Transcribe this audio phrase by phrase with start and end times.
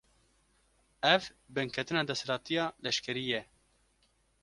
[1.03, 1.21] Ev,
[1.55, 3.41] binketina desthilatiya leşkerî ye